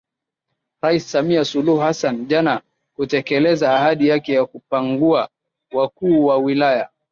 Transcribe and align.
Rais 0.81 0.99
Samia 1.11 1.45
Suluhu 1.45 1.79
Hassan 1.79 2.27
jana 2.27 2.61
kutekeleza 2.95 3.75
ahadi 3.75 4.07
yake 4.07 4.33
ya 4.33 4.45
kupangua 4.45 5.29
wakuu 5.71 6.25
wa 6.25 6.37
wilaya 6.37 6.89